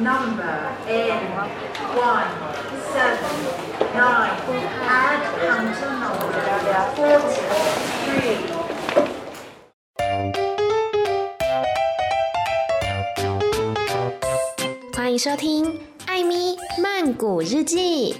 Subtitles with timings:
[0.00, 1.18] number in
[1.98, 2.30] one
[2.92, 3.34] seven
[3.94, 4.38] nine.
[4.86, 6.30] Add counter number
[6.94, 7.42] forty
[8.04, 8.38] three.
[14.94, 15.64] 欢迎收听
[16.06, 18.14] 《艾咪曼谷日记》。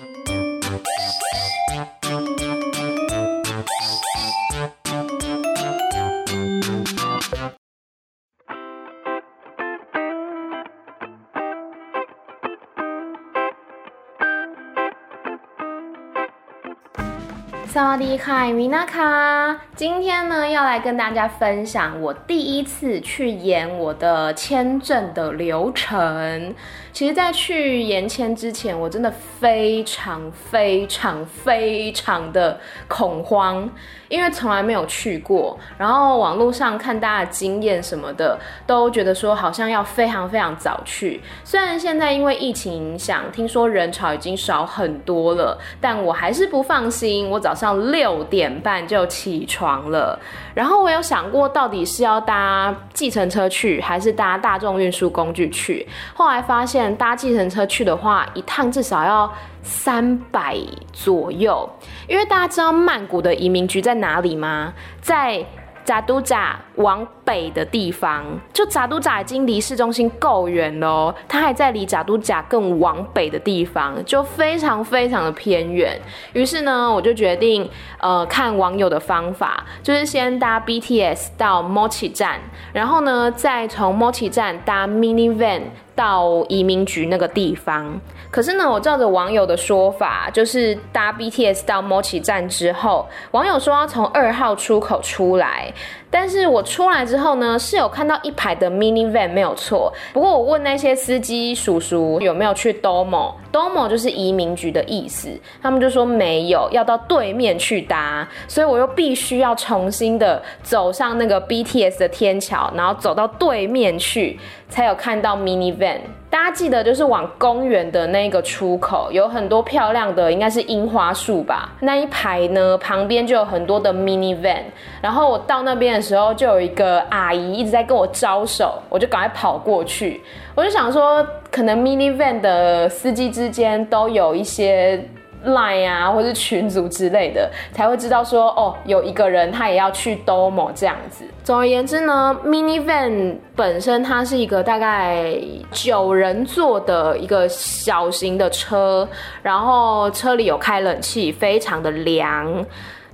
[18.21, 26.55] 嗨，米娜卡，今天呢要来跟大家分享我第一次去演我的签证的流程。
[26.93, 33.71] 其实，在去延签之前，我真的非常非常非常的恐慌，
[34.09, 35.59] 因为从来没有去过。
[35.77, 41.21] 然后网络上看大家的经验什么的，都觉得说好像要非常非常早去。
[41.45, 47.29] 虽然现在因为疫情影响，听说人潮已经少很多了，但我还是不放心。
[47.31, 50.19] 我早上六点半就起床了，
[50.59, 55.87] 然后我有想过到底是要搭计程车去，还是搭大众运输工具去。
[56.13, 56.89] 后来发现。
[56.97, 60.57] 搭计程车去的话，一趟至少要三百
[60.93, 61.69] 左右。
[62.09, 64.73] 因为大家知道曼谷的移民局在哪里吗？
[65.01, 65.45] 在
[65.89, 68.23] 扎都扎往北的地方，
[68.53, 75.99] 就扎都扎已经离市中心够远了，它还在离扎都扎更往北的地方，就非常非常的偏远。
[76.35, 77.67] 于是呢，我就决定，
[78.01, 82.39] 呃，看网友的方法，就是先搭 BTS 到 Mochi 站，
[82.75, 85.63] 然后呢，再从 Mochi 站搭 Mini Van。
[85.99, 95.75] 到移民局那个地方，可是呢，我照着网友的说法，就是搭 BTS 到 Mochi 站之后，网友说要从二号出口出来。
[96.11, 99.93] 但是我出来之后呢，是有看到一排的 mini van 没有错。
[100.13, 105.29] 不过我问那些司机叔叔有没有去 Domo，Domo 就是移民局的意思，
[105.63, 108.27] 他们就说没有，要到对面去搭。
[108.47, 116.01] 所以我又必须要重新的走上那个 BTS 的天桥，然后走到对面去，才有看到 mini van。
[116.31, 121.73] 大家记得，就是往公园的那个出口，有很多漂亮的，应该是樱花树吧。
[121.81, 124.63] 那一排呢，旁边就有很多的 mini van。
[125.01, 130.23] 然后我到那边的时候，就有一个阿姨一直在跟我招手，我就赶快跑过去。
[130.55, 135.03] 我就想说，可能 mini van 的司机之间都有一些。
[135.45, 141.25] Line 啊，或是群组之类的，才会知道说哦，有一个人他也要去 Domo 这样子。
[141.45, 145.35] 总而言之呢，Mini Van 本身它是一个大概
[145.71, 149.09] 九人座的一个小型的车，
[149.43, 152.65] 然后车里有开冷气，非常的凉。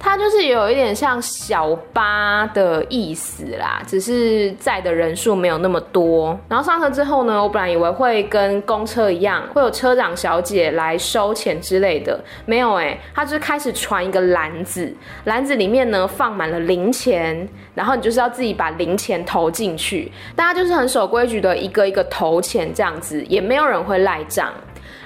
[0.05, 6.39] 它就是有一点像小巴的意思啦，只是载的人数没有那么多。
[6.47, 14.95] 然后上车之后呢，我本来以为会跟公车一样，会有车长小姐来收钱之类的，没有哎、欸，他就是开始传一个篮子，
[15.25, 24.53] 篮子里面呢放满了零钱，然后你就是要自己把零钱投进去，大家就是很守规矩的一个一个投钱这样子，也没有人会赖账。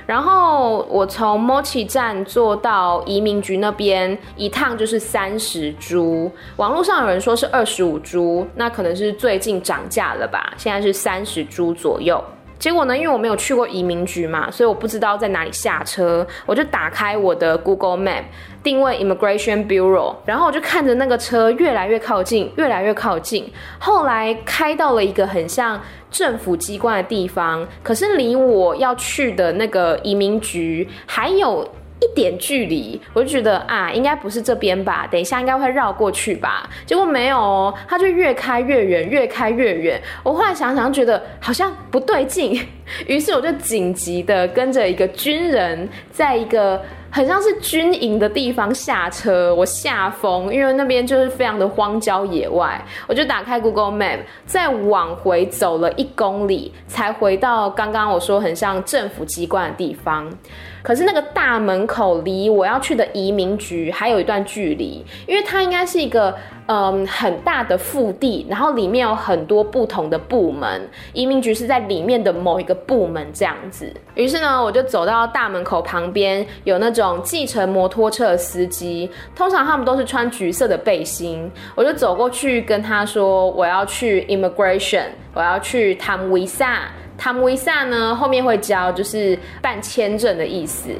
[0.08, 6.32] 然后我从 Mochi 站坐到移民局那边，一趟就是三十铢。
[6.56, 10.54] 网络上有人说是二十五铢，那可能是最近涨价了吧？
[10.56, 12.24] 现在是三十铢左右。
[12.58, 16.26] 结果呢，因为我没有去过移民局嘛，所以我不知道在哪里下车。
[16.44, 18.24] 我就打开我的 Google Map，
[18.62, 23.50] 定位 Immigration Bureau，然后我就看着那个车越来越靠近，越来越靠近。
[23.78, 25.80] 后来开到了一个很像。
[26.10, 31.62] 政府机关的地方，可是离我要去的那个移民局还有
[32.00, 36.68] 一点距离，我就觉得啊，应该不是这边吧，等一下应该会绕过去吧。
[36.86, 40.00] 结果没有哦，他就越开越远，越开越远。
[40.22, 42.60] 我后来想想，觉得好像不对劲，
[43.06, 46.80] 于是我就紧急的跟着一个军人，在一个。
[47.18, 60.32] 很像是军营的地方下车，我下风，因为那边就是非常的荒郊野外，我就打开 Google Map，再往回走了一公里，才回到刚刚我说很像政府机关的地方。
[60.80, 66.32] 可是那个大门口离我要去的移民局还有一段距离，因为它应该是一个
[66.68, 73.90] 嗯很大的腹地，然后里面有很多不同的部门，移民局是在里面的某一个部门这样子。
[74.14, 86.80] 于是呢，我就走到大门口旁边，有那种计程摩托车的司机，通常他们都是穿橘色的背心，我就走过去跟他说我要去 Immigration，我要去 Tam Visa。
[87.18, 90.90] Tam Visa 呢，后面会教就是办签证的意思。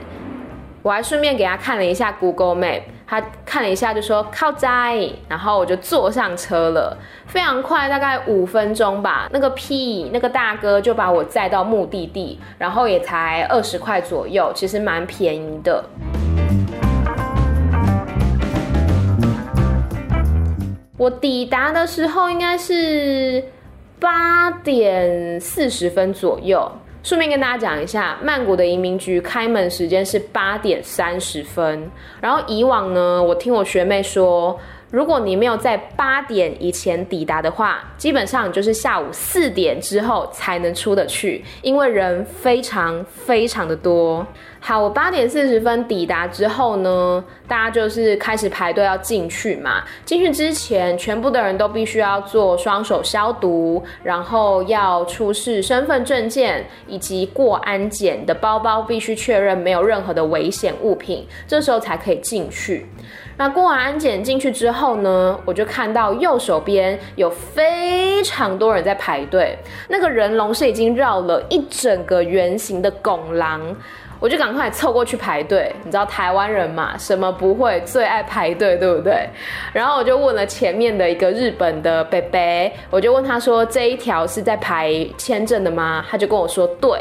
[0.83, 6.95] 我还顺便给他看了一下 Google Map，他看了一下就说靠在，然后我就坐上车了，
[7.27, 9.27] 非常快，大概五分钟吧。
[9.33, 15.83] 那个 P 那个大哥就把我载到目的地，然后也才二十块左右，其实蛮便宜的。
[20.99, 23.43] 我抵达的时候应该是
[23.99, 26.71] 八点四十分左右。
[27.09, 31.91] 顺便跟大家讲一下，曼谷的移民局开门时间是八点三十分。
[32.21, 34.61] 然后以往呢，我听我学妹说，
[34.91, 44.27] 如果你没有在八点以前抵达的话，基本上就是下午四点之后才能出得去，因为人非常非常的多。
[44.61, 49.85] 好，我八点四十分抵达之后呢，大家就是开始排队要进去嘛。
[50.07, 62.87] 进去之前，全部的人都必须要做双手消毒，然后要出示身份证件以及过安检的包包，必须确认没有任何的危险物品，这时候才可以进去。
[63.39, 69.57] 那过完安检进去之后呢，我就看到右手边有非常多人在排队，
[69.89, 73.75] 那个人龙是已经绕了一整个圆形的拱廊。
[74.21, 79.29] 我就赶快凑过去排队，你知道台湾人嘛，什么不会，最爱排队，对不对？
[79.73, 86.05] 然后我就问了前面的一个日本的伯伯，我就问他说，这一条是在排签证的吗？
[86.11, 87.01] 他就跟我说对，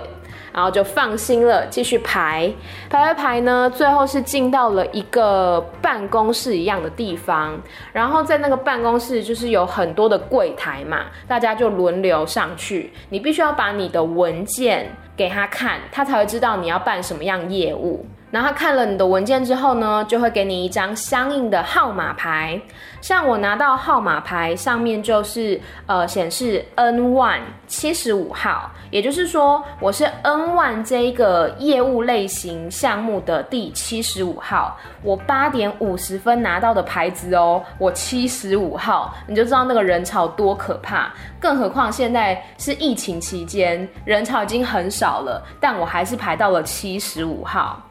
[0.58, 2.52] 然后就放心了，继续排，
[2.90, 7.56] 排排排呢，最后是进到了一个办公室一样的地方，
[7.94, 14.90] 然后在那个办公室就是有很多的柜台嘛，大家就轮流上去，你必须要把你的文件。
[15.16, 18.06] 给他看，他才会知道你要办什么样业务。
[18.30, 22.60] 然后他看了你的文件之后呢，就会给你一张相应的号码牌。
[23.00, 34.78] 像我拿到号码牌上面就是呃显示 N one 七十五号，也就是说我是 N one 这一个业务类型项目的第七十五号。
[35.04, 41.14] 我八点五十分拿到的牌子哦，我七十五号，你就知道那个人潮多可怕。
[41.40, 47.82] 更何况现在是疫情期间，人潮已经很少了，但我还是排到了七十五号。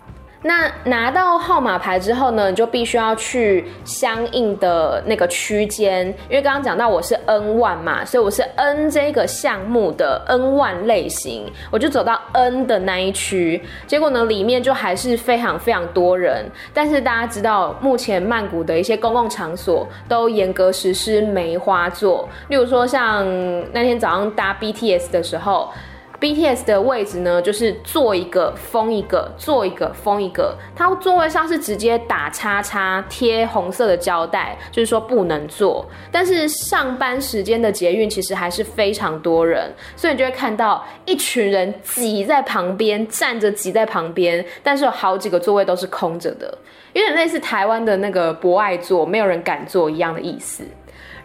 [0.43, 16.45] 那拿到号码牌之后呢，你就必须要去相应的那个区间，因为刚刚讲到我是 N1 嘛，所以我是 N 这个项目的 N1 类型，我就走到 N 的那一区，结果呢，里面就还是非常非常多人。
[16.73, 23.27] 但是大家知道，目前曼谷的一些公共场所都严格实施梅花座，例如说像
[23.73, 25.71] 那天早上搭 BTS 的时候。
[26.19, 30.57] BTS 的位置呢，就是坐一个封一个，坐一个封一个。
[30.75, 35.87] 它座位上是直接打叉叉贴红色的胶带，就是说不能坐。
[36.11, 46.47] 但是上班时间的捷运其实还是非常多人，所以你就会看到一群人挤在旁边，站着挤在旁边，但是有好几个座位都是空着的，
[46.95, 50.65] 有点类似台湾的那个博爱座，没有人敢坐一样的意思。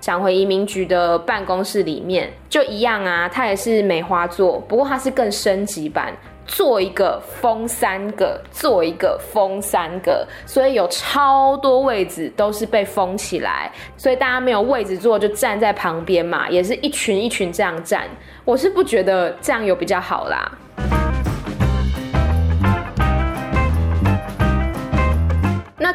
[0.01, 6.11] 想回移民局的办公室里面，就一样啊，它也是梅花座，不过它是更升级版，
[6.47, 18.09] 坐一个封三个，坐一个封三个，所以有超多位置都是被封起来，所以大家没有位置坐就站在旁边嘛，也是一群一群这样站，
[18.43, 20.51] 我是不觉得这样有比较好啦。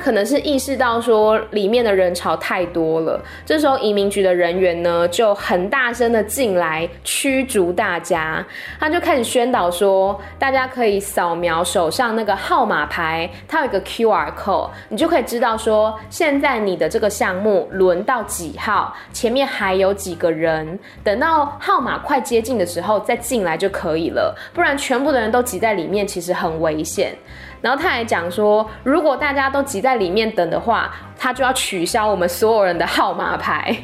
[0.06, 8.46] 可能是意识到说里面的人潮太多了，这时候移民局的人员呢就很大声的进来驱逐大家，
[8.78, 27.12] 他就开始宣导说，大家可以扫描手上那个号码牌，它有一个 QR code，你就可以知道说现在你的这个项目轮到几号，前面还有几个人，等到号码快接近的时候再进来就可以了，不然全部的人都挤在里面，其实很危险。
[27.60, 33.76] 然后他还讲说，如果大家都挤在里面等的话，他就要取消我们所有人的号码牌。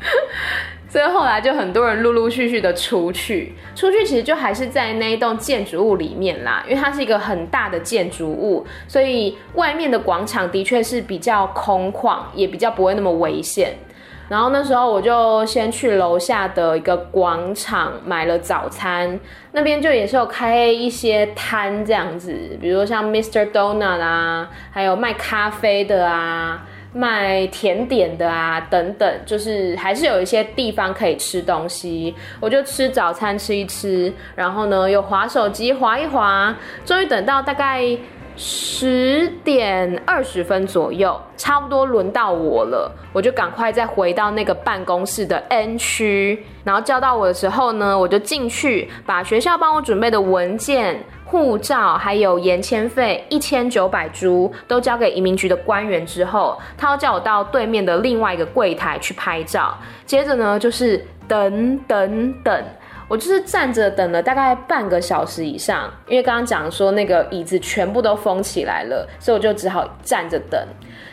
[0.90, 13.74] 所以后来就很多人陆陆续续的出去，出去其实就还是在那一栋建筑物里面啦，因为它是一个很大的建筑物，所以外面的广场的确是比较空旷，也比较不会那么危险。
[14.28, 19.18] 然后那时候我就先去楼下的一个广场买了早餐，
[19.52, 23.50] 那边就也是有开一些摊这样子，比如说像 Mr.
[23.50, 32.14] Donut 啊，还有卖咖啡的啊，卖甜点的啊等等，就是还是有一些地方可以吃东西。
[32.38, 36.54] 我就吃早餐吃一吃，然后呢又滑手机滑一滑，
[36.84, 37.96] 终于等到大概。
[38.40, 59.76] 十点二十分左右，差不多轮到我了，我就赶快再回到那个办公室的 N 区，然后叫到我的时候呢，我就进去把学校帮我准备的文件护照还有延签费一千九百铢都交给移民局的官员之后，他要叫我到对面的另外一个柜台去拍照。
[60.06, 62.64] 接着呢，就是等等等，
[63.08, 70.60] 我就是站着等了大概半个小时以上，因为刚刚讲说那个椅子全部都封起来了，所以我就只好站着等。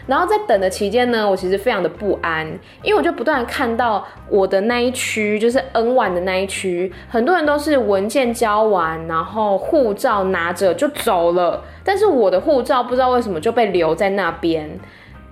[0.06, 2.46] 然后在等的期间呢，我其实非常的不安，
[2.84, 14.80] 因为我就不断看到我的那一区，就是 N1 的那一区，很多人都是文件交完，然后护照拿着就走了，但是我的护照不知道为什么就被留在那边。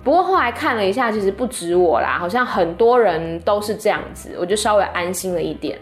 [0.04, 5.78] 不过后来看了一下，其实不止我啦，好像很多人都是这样子，我就稍微安心了一点。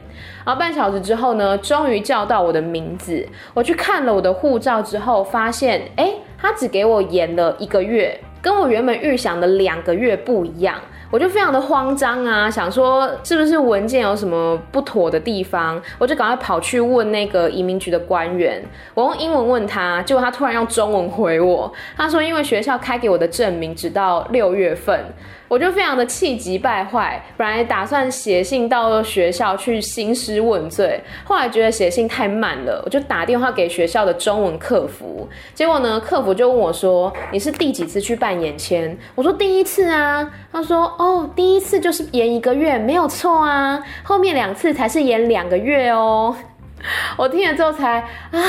[0.46, 8.16] 然后半小时之后呢，终于叫到我的名字，我去看了我的护照之后，发现，哎，他只给我延了一个月。
[8.40, 10.76] 跟我原本预想的两个月不一样，
[11.12, 18.64] 我就非常的慌张啊，想说是不是文件有什么不妥的地方，我就赶快跑去问那个移民局的官员，
[18.95, 25.04] 我用英文问他，结果他突然用中文回我，他说因为学校开给我的证明直到六月份。
[25.52, 46.35] 我就非常的气急败坏，本来打算写信到学校去兴师问罪，后来觉得写信太慢了，我就打电话给学校的中文客服，结果呢，客服就问我说：“你是第几次去办延签？”我说：“第一次啊。”他说：“哦，第一次就是延一个月，没有错啊，后面两次才是延两个月哦。
[47.18, 47.99] ”我听了之后才
[48.30, 48.40] 啊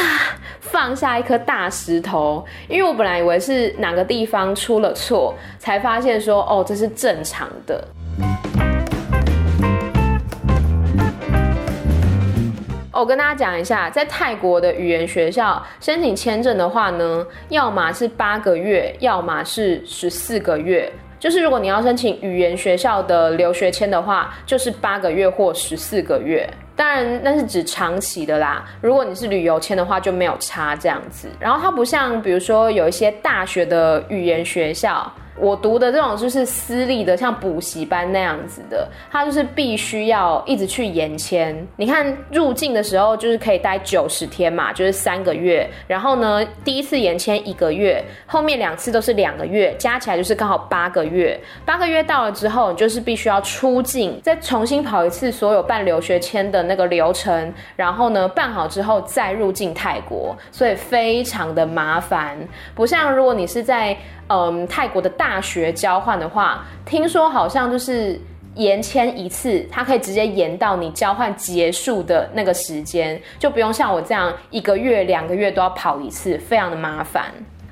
[0.63, 7.85] 放下一颗大石头，因为我本来以为是哪个地方出了错，才发现说哦，这是正常的。
[12.91, 20.91] 我跟大家讲一下，在泰国的语言学校申请签证的话呢，要么是八个月，要么是十四个月。
[21.19, 26.49] 就是如果你要申请语言学校的留学签的话，就是八个月或十四个月。
[26.75, 28.65] 当然，那是指长期的啦。
[28.81, 31.27] 如果你是旅游签的话，就没有差这样子。
[31.39, 35.11] 然后它不像，比如说有一些大学的语言学校。
[35.43, 41.53] 我读的这种就是私立的，像补习班那样子的，他就是必须要一直去延签。
[41.75, 45.69] 你看入境的时候就是可以待九十天嘛，就是三个月。
[45.85, 51.37] 然后呢，第一次延签一个月，后面两次都是两个月，加起来就是刚好八个月。
[51.65, 57.53] 八个月到了之后，你就是必须要出境，再重新跑一次所有办留学签的那个流程。
[57.75, 62.37] 然后呢，办好之后再入境泰国，所以非常的麻烦。
[62.73, 68.19] 不像如果你是在嗯，泰国的大学交换的话，听说好像就是
[68.55, 77.25] 延签一次，它可以直接延到你交换结束的那个时间，就不用像我这样一个月、两个月都要跑一次，非常的麻烦。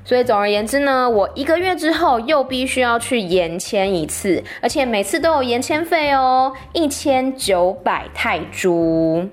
[0.04, 9.24] 所以总而言之呢，我一个月之后又必须要去延签一次，而且每次都有延签费哦，一千九百泰铢。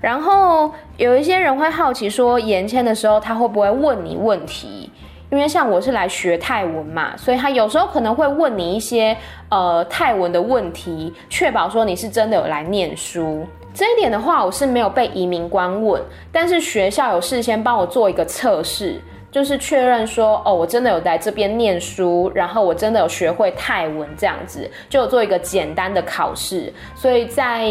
[0.00, 4.90] 然后有一些人会好奇说，延签的时候他会不会问你问题？
[5.30, 9.16] 因为像我是来学泰文嘛，所以他有时候可能会问你一些
[9.50, 13.46] 呃泰文的问题，确保说你是真的有来念书。
[13.74, 26.72] 这一点的话，我是没有被移民官问，但是学校有事先帮我做一个测试，就是确认说哦，我真的有来这边念书，然后我真的有学会泰文这样子，就有做一个简单的考试。
[26.96, 27.68] 所以在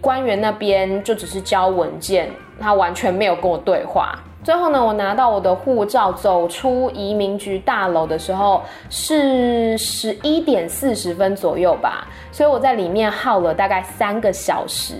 [0.00, 2.30] 官员那边就只是交文件，
[2.60, 4.16] 他完全没有跟我对话。
[4.42, 14.94] 最后呢，我拿到我的护照，走出移民局大楼的时候是十一点四十分左右吧，所以我在里面耗了大概三个小时。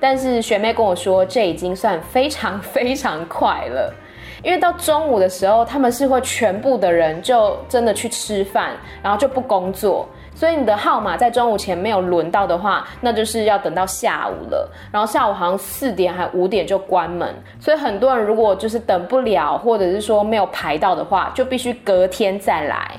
[0.00, 3.94] 但是学妹跟我说，这已经算非常非常快了，
[4.42, 8.70] 因为到中午的时候，他们是会全部的人就真的去吃饭，
[9.02, 10.08] 然后就不工作。
[10.36, 14.70] 所以你的号码在中午前没有轮到的话，那就是要等到下午了。
[14.92, 22.90] 然后下午好像四点还五点就关门，所以很多人如果就是等不了，或者是说没有排到的话，就必须隔天再来。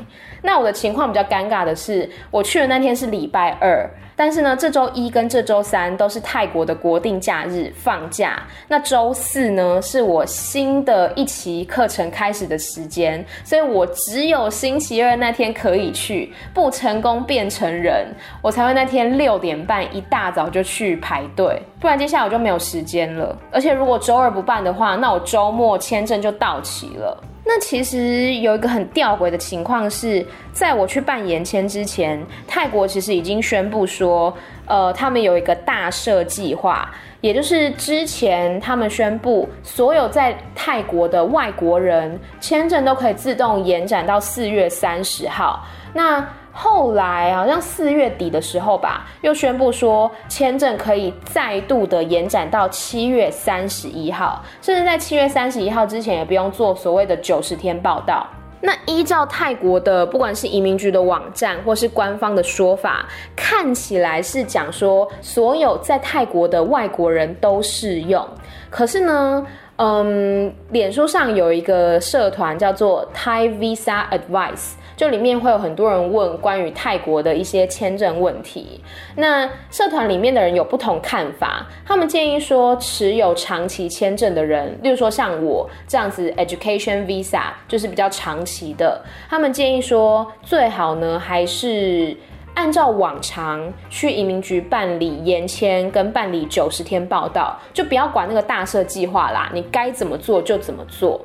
[0.41, 3.89] 那我的情况比较尴尬的是，我去的那天是礼拜二。
[4.19, 8.41] 但是呢，这周一跟这周三都是泰国的国定假日放假。
[8.67, 18.07] 那周四呢，是我新的一期课程开始的时间，所以我只有星期二那天可以去，不成功变成人，
[18.41, 23.37] 我才会那天六点半一大早就去排队，不然接下来我就没有时间了。
[23.51, 27.23] 而且如果周二不办的话，那我周末签证就到期了。
[27.47, 34.35] 那其实有一个很吊诡的情况是，在我去办延签之前，泰国其实已经宣布说，
[34.65, 45.65] 呃，他们有一个大赦计划，也就是之前他们宣布，所有在泰国的外国人签证都可以自动延展到四月三十号。
[45.93, 46.27] 那
[46.59, 58.25] 后来好像四月底的时候吧，又宣布说签证可以再度的延展到七月三十一号，甚至在七月三十一号之前也不用做所谓的九十天报道。
[58.59, 68.27] 那依照泰国的不管是移民局的网站或是官方的说法，看起来是讲说所有在泰国的外国人都适用。
[68.71, 69.45] 可是呢，
[69.75, 74.71] 嗯，脸书上有一个社团叫做 Thai Visa Advice。
[74.97, 78.81] 就里面会有很多人问关于泰国的一些签证问题，
[79.15, 88.99] 那社团里面的人有不同看法，他们建议说，持有长期签证的人，例如说像我这样子，education visa 就是比较长期的，
[89.29, 92.17] 他们建议说，最好呢还是
[92.55, 101.21] 按照往常去移民局办理延签跟办理九十天报到，就不要管那个大赦计划啦，你该怎么做就怎么做。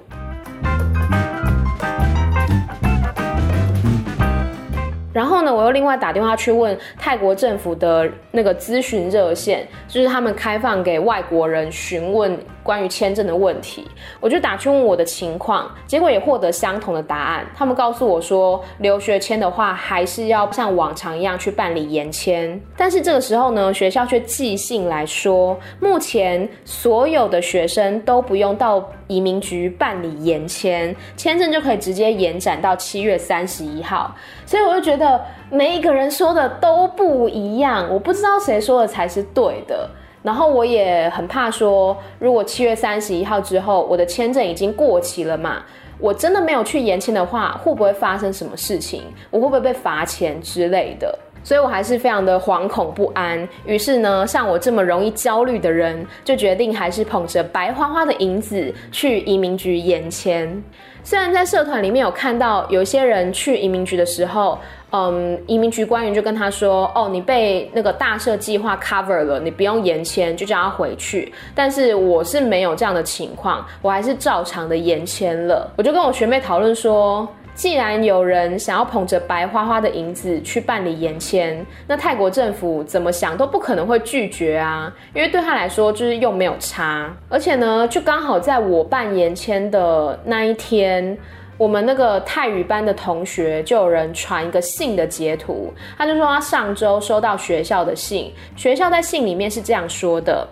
[5.12, 13.86] 然后呢，我又另外打电话去问泰国政府的那个咨询热线，就是他们开放给外国人询问关于签证的问题。
[14.20, 17.46] 我就打去问我的情况，结果也获得相同的答案。
[17.54, 22.58] 他们告诉我说，留学签的话还是要像往常一样去办理延签。
[22.76, 34.14] 但是这个时候呢，学校却寄信来说，目前所有的学生都不用到移民局办理延签，签证就可以直接延展到七月三十一号。
[34.46, 39.88] 所以我就觉得每一个人说的都不一样，我不知道谁说的才是对的。
[40.22, 45.62] 然后我也很怕说，如果七月三十一号之后我的签证已经过期了嘛，
[45.98, 49.02] 我真的没有去延签的话，会不会发生什么事情？
[49.30, 51.18] 我会不会被罚钱之类的？
[51.44, 53.48] 所以我还是非常的惶恐不安。
[53.64, 60.62] 于是呢，像我这么容易焦虑的人，就决定还是捧着白花花的银子去移民局延签。
[61.04, 64.56] 虽然在社团里面有看到有些人去移民局的时候，
[64.92, 75.68] 嗯，移民局官员就跟他说：“哦，你被那个大赦计划 cover 了，你不用延签，就叫他回去。”但是我是没有这样的情况，我还是照常的延签了。
[75.76, 91.16] 我就跟我学妹讨论说，既然有人想要捧着白花花的银子去办理延签，那泰国政府怎么想都不可能会拒绝啊，因为对他来说就是又没有差，而且呢，就刚好在我办延签的那一天，
[91.58, 100.48] 我们那个泰语班的同学就有人传一个信的截图，他就说他上周收到学校的信，学校在信里面是这样说的。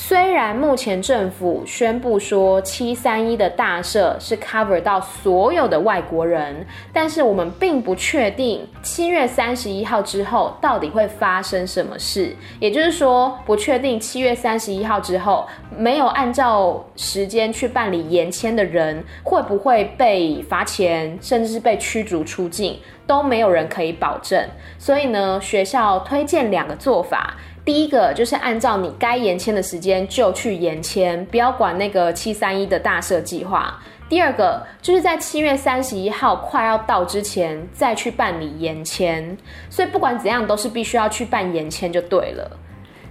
[0.00, 12.32] 虽然目前政府宣布说七三一的大赦是 cover 到所有的外国人，但是我们并不确定七月三十一号之后到底会发生什么事。
[12.60, 15.44] 也就是说，不确定七月三十一号之后
[15.76, 24.40] 没有按照时间去办理延签的人会不会被罚钱，甚至是被驱逐出境，都没有人可以保证。
[24.78, 27.34] 所以呢，学校推荐两个做法。
[27.68, 33.78] 第一个就是按照你该延签的时间就去延签，不要管那个七三一的大赦计划。
[34.08, 39.36] 第二个就是在七月三十一号快要到之前再去办理延签，
[39.68, 42.50] 所以不管怎样都是必须要去办延签就对了。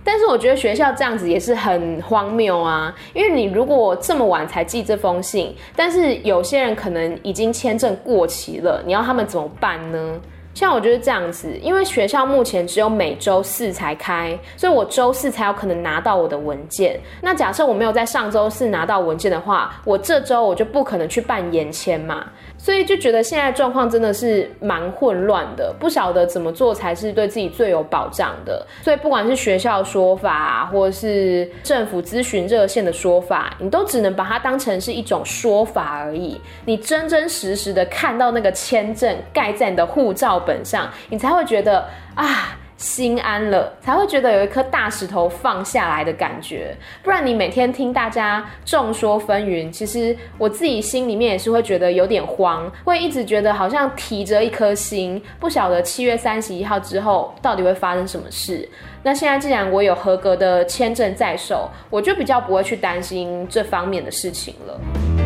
[0.04, 10.20] 但是我觉得学校这样子也是很荒谬啊，因为你如果这么晚才寄这封信，但是有些人可能已经签证过期了，你要他们怎么办呢？
[10.58, 17.00] 像我就是这样子，因为学校目前只有每周四才开，所以我周四才有可能拿到我的文件。
[17.22, 22.26] 那假设我没有在上周四拿到文件的话，我这周我就不可能去办延签嘛。
[22.68, 28.68] 所以就觉得现在状况真的是蛮混乱的，不晓得怎么做才是对自己最有保障的。
[28.82, 36.42] 所以不管是学校说法，或者是政府咨询热线的说法，你都只能把它当成是一种说法而已。
[36.66, 42.58] 你真真实实的看到那个签证盖在你的护照本上，你才会觉得啊。
[42.78, 46.76] 心安了，才会觉得有一颗大石头放下来的感觉。
[47.04, 58.70] 不然你每天听大家众说纷纭，其实我自己心里面也是会觉得有点慌，会一直觉得好像提着一颗心，不晓得七月三十一号之后到底会发生什么事。
[59.04, 65.17] 那现在既然我有合格的签证在手，我就比较不会去担心这方面的事情了。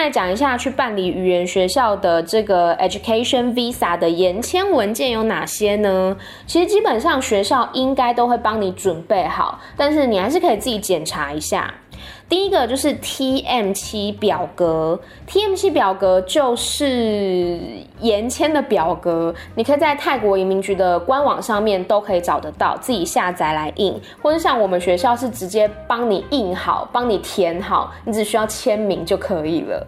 [0.00, 6.16] 再讲一下去办理语言学校的这个 Education Visa 的延签文件有哪些呢？
[6.46, 11.74] 其实基本上学校应该都会帮你准备好，但是你还是可以自己检查一下。
[12.30, 17.58] 第一个就是 TM7 表格，TM7 表格就是
[17.98, 29.84] 延签的表格，你可以在泰国移民局的官网上面都可以找得到，自己下载来印，或者像我们学校是直接帮你印好，帮你填好，你只需要签名就可以了。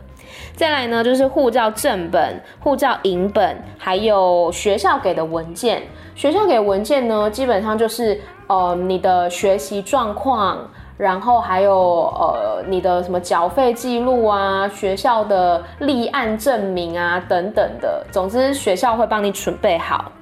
[0.57, 5.81] 再来呢，就是护照正本、护照影本，还有学校给的文件。
[6.17, 10.59] 学校给文件呢，基本上就是呃你的学习状况，
[11.03, 11.75] 然后还有
[12.15, 18.07] 呃你的什么缴费记录啊、学校的立案证明啊等等的。
[18.13, 20.13] 总之，学校会帮你准备好。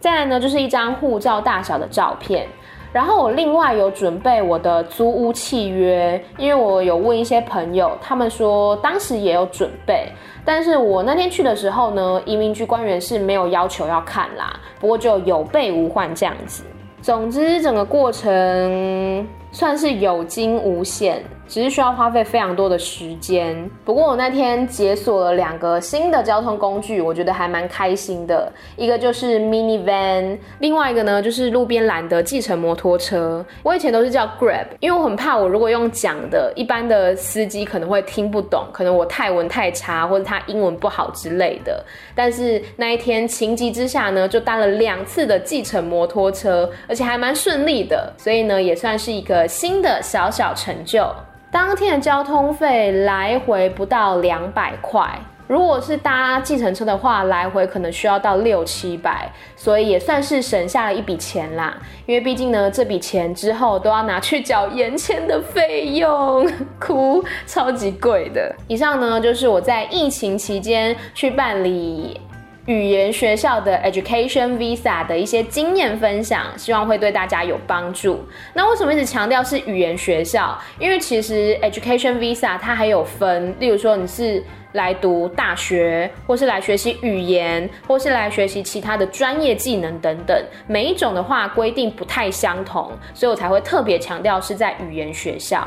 [0.00, 2.46] 再来呢，就是一张护照大小的照片。
[2.94, 10.08] 然后我另外有准备我的租屋契约，因为我有问一些朋友，他们说当时也有准备，
[10.46, 16.64] 但是我那天去的时候呢，移民局官员是没有要求要看啦，不过就有备无患这样子。
[17.02, 21.22] 总之，整个过程算是有惊无险。
[21.48, 23.54] 只是需要花费非常多的时间。
[23.84, 28.50] 不过我那天解锁了两个新的交通工具，我觉得还蛮开心的。
[28.74, 33.44] 一个就是 minivan，另外一个呢就是路边拦的计程摩托车。
[33.62, 41.84] 我以前都是叫 Grab，因为我很怕我如果用讲的，一般的司机可能会听不懂，可能我泰文太差或者他英文不好之类的。
[42.14, 51.06] 但是那一天情急之下呢，就搭了两次的计程摩托车，而且还蛮顺利的，所以呢也算是一个新的小小成就。
[51.50, 55.06] 当天的交通费来回不到两百块，
[55.46, 61.76] 如果是搭计程车的话，来回可能需要到六七百，所以也算是省下了一笔钱啦。
[62.06, 66.50] 因为毕竟呢，这笔钱之后都要拿去缴延签的费用，
[66.80, 68.54] 哭，超级贵的。
[68.66, 72.18] 以上呢，就是我在疫情期间去办理
[72.66, 78.24] 语言学校的 Education Visa 的一些经验分享，希望会对大家有帮助。
[78.54, 80.56] 那为什么一直强调是语言学校？
[80.78, 84.40] 因为其实 Education Visa 它还有分，例如说你是
[84.74, 95.66] 来读大学，或是来学习语言，或是来学习其他的专业技能等等，每一种的话规定不太相同，所以我才会特别强调是在语言学校。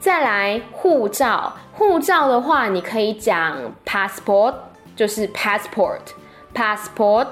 [0.00, 4.52] 再来护照，护照的话，你可以讲 passport，
[4.96, 7.28] 就是 passport，passport，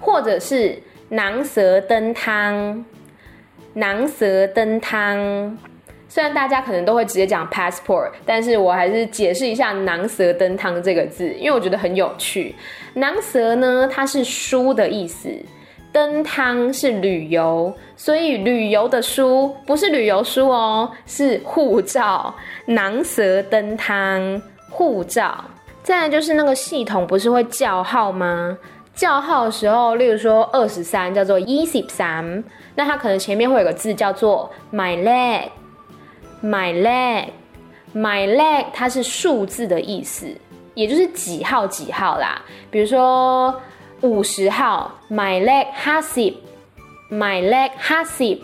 [0.00, 2.82] 或者是囊蛇登汤，
[3.74, 5.58] 囊蛇登汤。
[6.14, 12.54] 虽然大家可能都会直接讲 passport，但是我还是解释一下“囊蛇登汤”这个字，因为我觉得很有趣。
[12.92, 15.30] 囊蛇呢，它是书的意思；
[15.90, 22.34] 登汤是旅游，所以旅游的书不是旅游书哦，是护照。
[22.66, 25.42] 囊蛇登汤，护照。
[25.82, 28.58] 再来就是那个系统不是会叫号吗？
[28.94, 32.44] 叫号的时候，例如说二十三叫做一十三，
[32.74, 35.44] 那它可能前面会有个字叫做 my leg。
[36.42, 37.28] My leg,
[37.94, 40.26] my leg，它是数字的意思，
[40.74, 42.42] 也就是几号几号啦。
[42.70, 43.60] 比如说
[44.00, 48.40] 五十号，my leg hasib，my leg hasib。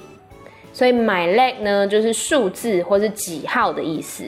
[0.73, 4.25] 所以 my leg 呢，就是数字或是几号的意思。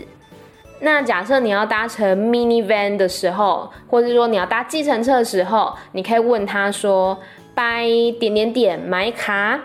[0.80, 7.16] 那假设你要搭乘 minivan 的时候，或者说你要搭计程车的时候，你可以问他说
[7.54, 9.60] ，by 点点点买卡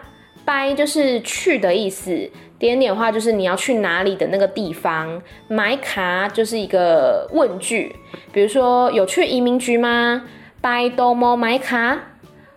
[0.45, 2.29] ，by 就是去的意思。
[2.57, 7.93] 点点的话就是你要去哪里的那个地方，买卡就是一个问句，
[8.31, 10.23] 比如说有去移民局吗
[10.61, 11.99] ？By Domo 买卡，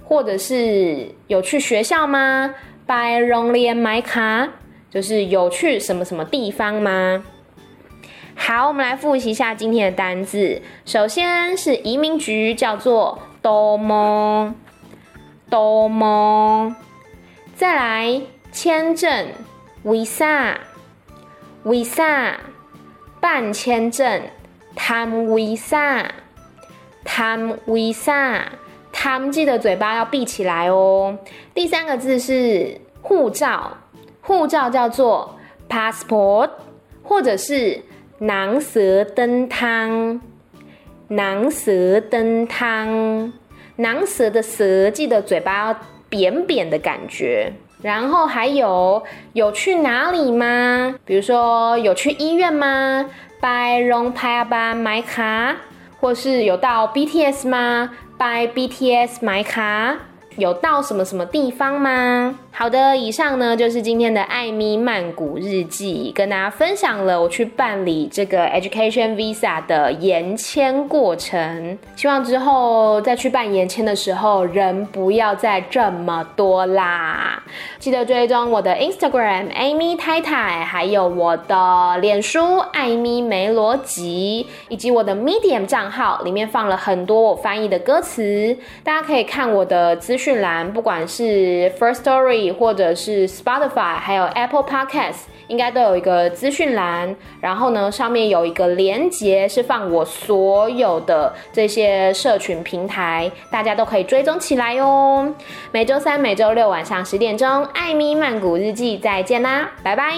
[0.04, 2.54] 或者是有去学校吗
[2.86, 4.50] ？By only 买卡，
[4.88, 7.24] 就是有去什么什么地方吗？
[8.36, 10.62] 好，我们来复习一下今天的单字。
[10.84, 14.54] 首先是移民局，叫做 Domo，Domo，
[17.58, 19.26] 再来签证。
[19.84, 22.34] Visa，Visa，
[23.20, 24.22] 办签证
[24.76, 31.18] ，tham visa，tam visa，tam 记得嘴巴要闭起来哦。
[31.52, 33.76] 第三个字是护照，
[34.20, 35.36] 护照叫做
[35.68, 36.50] passport，
[37.02, 37.82] 或者是
[38.18, 40.20] 囊蛇登汤，
[41.08, 43.32] 囊蛇登汤，
[43.76, 47.52] 囊蛇的蛇记得嘴巴要扁扁的感觉。
[47.80, 50.96] 然后还有有去哪里吗？
[51.04, 53.06] 比如说有去医院吗？
[53.40, 55.54] 拜荣排班买卡，
[56.00, 59.96] 或是有到 BTS 吗？？By BTS 买卡。
[60.38, 62.38] 有到什么什么地方吗？
[62.52, 71.76] 好的，以上呢就是今天的艾咪曼谷日记，跟大家分享了我去办理这个 Education Visa 的延签过程。
[71.96, 77.42] 希望之后再去办延签的时候，人不要再这么多啦。
[77.80, 90.27] 记得追踪我的 Instagram 艾咪太太，还有我的脸书艾咪梅罗吉，以及我的 Medium 账号，里面放了很多我翻译的歌词，大家可以看我的资讯。
[90.28, 97.16] 讯栏，不管是 First Story 或者是 Spotify，还有 Apple Podcast，应该都有一个资讯栏。
[97.40, 105.32] 然后呢，上面有一个连接，是放我所有的这些社群平台，大家都可以追踪起来哟。
[105.72, 110.12] 每周三、每周六晚上十点钟，艾咪曼谷日记，再见啦，拜拜。